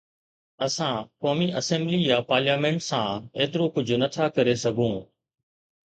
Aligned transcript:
اسان 0.67 0.97
قومي 1.25 1.49
اسيمبلي 1.59 1.99
يا 2.11 2.19
پارليامينٽ 2.31 2.81
سان 2.87 3.29
ايترو 3.39 3.67
ڪجهه 3.77 4.01
نٿا 4.05 4.25
ڪري 4.39 4.59
سگهون 4.65 5.01